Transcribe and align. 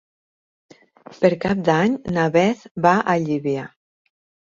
Per 1.19 1.31
Cap 1.45 1.63
d'Any 1.69 2.01
na 2.17 2.25
Beth 2.39 2.67
va 2.89 2.97
a 3.15 3.19
Llívia. 3.29 3.71